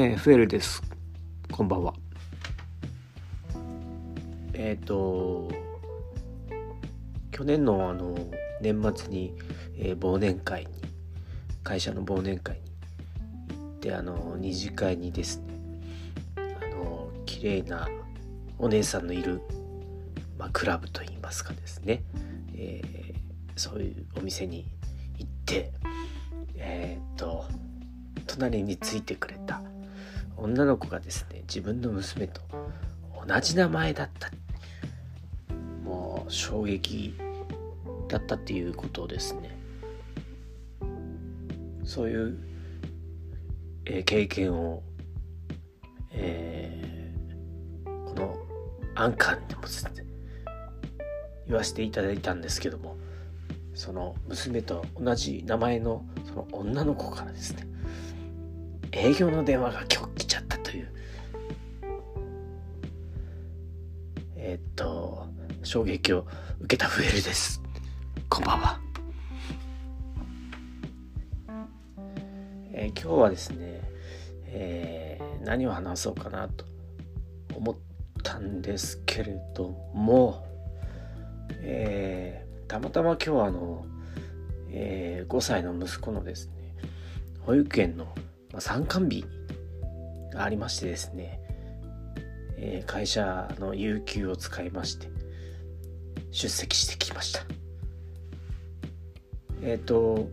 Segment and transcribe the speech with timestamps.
[0.00, 0.80] えー、フエルです。
[1.50, 1.92] こんばんは。
[4.54, 5.50] えっ、ー、と、
[7.32, 8.16] 去年のあの、
[8.62, 9.34] 年末に、
[9.76, 10.68] えー、忘年会に、
[11.64, 12.62] 会社の忘年会に
[13.56, 15.52] 行って、あの、二次会にですね、
[16.36, 16.40] あ
[16.76, 17.88] の、綺麗な
[18.56, 19.42] お姉さんのいる、
[20.38, 22.04] まあ、クラブといいますかですね、
[22.54, 23.14] えー、
[23.56, 24.64] そういうお店に
[25.18, 25.72] 行って、
[26.54, 27.46] えっ、と、
[28.28, 29.60] 隣についてくれた
[30.38, 32.40] 女の子がですね自分の娘と
[33.26, 34.30] 同じ名前だった。
[35.84, 37.14] もう衝撃
[38.08, 39.56] だったっていうことですね。
[41.84, 42.38] そういう、
[43.86, 44.82] えー、経験を、
[46.12, 48.36] えー、この
[48.94, 49.62] アンカーでも
[51.48, 52.96] 言わせていただいたんですけども
[53.74, 57.66] その娘と同じ名前のその女の子からですね
[58.92, 60.88] 営業の電話が今日来ちゃったという。
[64.36, 65.26] え、っと
[65.62, 66.26] 衝撃を
[66.60, 67.62] 受けたフエルです。
[68.30, 68.80] こんばんは、
[72.72, 73.82] えー、今日はですね、
[74.46, 76.64] えー、何を話そうかなと
[77.54, 77.76] 思っ
[78.22, 80.46] たんですけれども、
[81.60, 83.84] えー、たまたま今日はあの、
[84.70, 86.74] えー、5歳の息子のですね
[87.40, 88.06] 保育園の
[88.52, 89.24] まあ、参観日
[90.32, 91.40] がありましてですね、
[92.56, 95.08] えー、会社の有給を使いまして
[96.30, 97.42] 出席してきました。
[99.62, 100.28] えっ、ー、と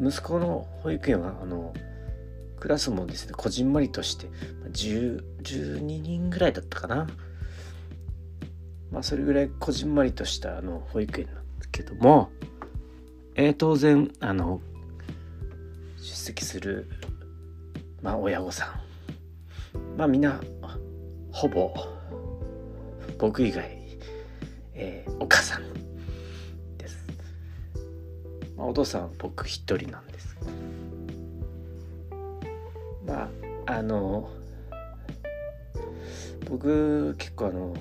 [0.00, 1.72] 息子の保育園はあの
[2.58, 4.26] クラスもですねこじんまりとして
[4.72, 7.06] 10 12人ぐらいだったかな。
[8.90, 12.30] まあそれぐらいこじんまりとしたあの保育園なんですけども、
[13.34, 14.60] えー、当然あの
[15.96, 16.88] 出席する
[18.02, 19.96] まあ親御さん。
[19.96, 20.40] まあみんな
[21.30, 21.72] ほぼ
[23.18, 23.70] 僕以外、
[24.74, 25.62] えー、お母さん
[26.78, 27.06] です、
[28.56, 30.36] まあ、お父さんは僕一人なんです。
[33.06, 33.28] ま
[33.66, 34.30] ああの
[36.48, 37.74] 僕結構あの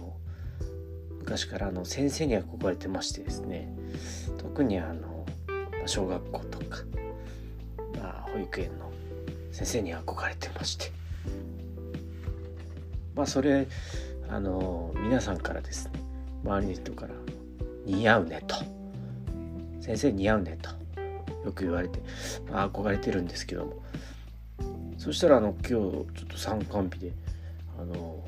[1.20, 3.74] 昔からあの先生に憧れてましてですね。
[4.38, 5.26] 特にあの
[5.86, 6.80] 小学校とか、
[7.96, 8.92] まあ、保育園の
[9.52, 10.92] 先生に憧れてまして。
[13.16, 13.68] まあそれ
[14.30, 16.00] あの皆さんからですね
[16.44, 17.14] 周りの人から
[17.86, 18.56] 「似合うね」と
[19.82, 20.70] 「先生似合うね」と
[21.46, 22.00] よく言われて、
[22.50, 23.84] まあ、憧れてるんですけども。
[25.00, 27.14] そしたらあの今日ちょっと参観日で
[27.80, 28.22] あの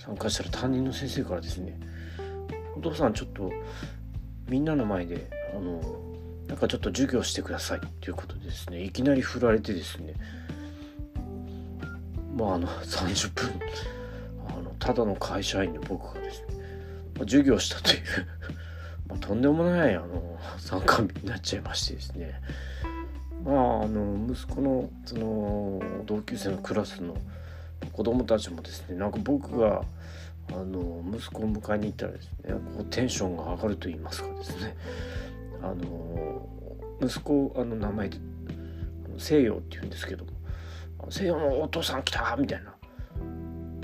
[0.00, 1.78] 参加したら担任の先生からですね
[2.76, 3.52] 「お父さんちょっと
[4.48, 5.80] みんなの前であの
[6.54, 10.14] なんかちょっと授業してくださいっていうことですねいきなり振られてですね
[12.36, 13.60] まああの30分
[14.48, 16.46] あのただの会社員の僕がですね、
[17.16, 17.98] まあ、授業したという
[19.10, 22.40] まあ、とんでもないあの参観日になっちゃいましてですね。
[23.44, 27.16] まああの息子のその同級生のクラスの
[27.92, 29.82] 子供たちもですねなんか僕が
[30.50, 34.76] あの息子を迎えに行ったらですねこうテンションが上がると言いますかですね。
[35.64, 36.48] あの
[37.00, 38.10] 息子あの名前
[39.18, 40.30] 西洋って言うんですけども
[41.10, 42.74] 西洋のお父さん来たみたいな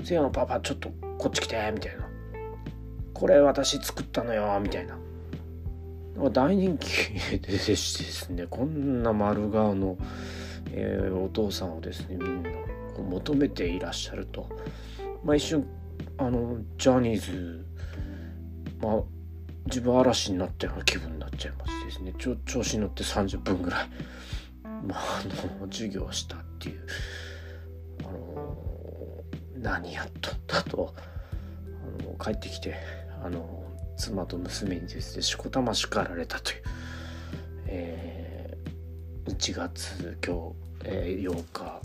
[0.03, 2.07] 西洋のパパちょっとこっち来てみたいな
[3.13, 4.97] これ私作ったのよみたいな。
[6.33, 6.87] 大人気
[7.39, 8.45] でしてですね。
[8.49, 9.97] こんな丸顔の、
[10.71, 12.49] えー、お父さんをですねみんな
[12.97, 14.47] 求めていらっしゃると、
[15.23, 15.65] まあ、一瞬
[16.17, 17.65] あのジャニーズ
[18.81, 19.01] まあ
[19.65, 22.13] 自分嵐になったような気分になっちゃいましてですね
[22.45, 23.89] 調子に乗って30分ぐらい、
[24.63, 26.85] まあ、あの授業をしたっていう、
[28.01, 28.57] あの
[29.59, 30.93] 何やっとんだと。
[30.97, 32.75] あの帰ってきて
[33.23, 33.63] あの
[33.97, 36.61] 妻と娘にですねしこたま叱られたという、
[37.67, 40.53] えー、1月今日、
[40.85, 41.81] えー、8日。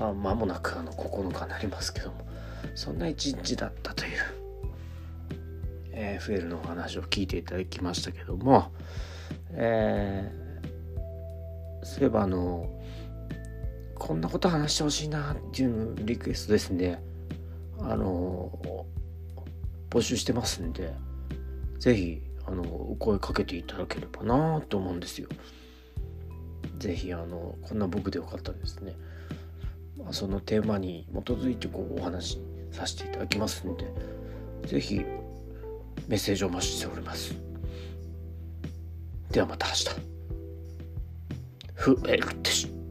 [0.00, 2.26] あ間もなくあの9日になりますけども。
[2.74, 4.41] そんな一日だったという。
[6.28, 8.72] えー、フェルのお話を聞いていただきましたけども、
[9.50, 12.68] えー、そういえばあの
[13.98, 17.02] こんなこと話してほしいなっていうリクエストですね
[17.78, 18.86] あの
[19.90, 20.92] 募集してますんで
[21.78, 25.28] 是非あのお声かけていただければなと思うんですよ。
[26.78, 28.96] 是非あのこんな僕でよかったですね。
[30.10, 32.38] そのテーマに基づいてこうお話し
[32.72, 33.84] させていただきますんで
[34.66, 35.04] 是非
[36.08, 37.34] メッセージをお待ちしております。
[39.30, 40.12] ではまた明日。
[41.74, 42.81] フエルでした